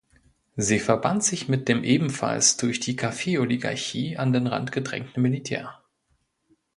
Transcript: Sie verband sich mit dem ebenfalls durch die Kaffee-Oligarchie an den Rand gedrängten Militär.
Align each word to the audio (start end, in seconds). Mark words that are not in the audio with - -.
Sie 0.55 0.79
verband 0.79 1.23
sich 1.23 1.47
mit 1.47 1.67
dem 1.69 1.83
ebenfalls 1.83 2.57
durch 2.57 2.79
die 2.79 2.95
Kaffee-Oligarchie 2.95 4.17
an 4.17 4.33
den 4.33 4.47
Rand 4.47 4.71
gedrängten 4.71 5.21
Militär. 5.21 5.79